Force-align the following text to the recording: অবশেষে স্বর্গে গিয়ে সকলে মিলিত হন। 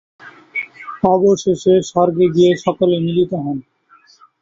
অবশেষে 1.07 1.73
স্বর্গে 1.89 2.25
গিয়ে 2.35 2.51
সকলে 2.65 2.95
মিলিত 3.05 3.31
হন। 3.43 3.57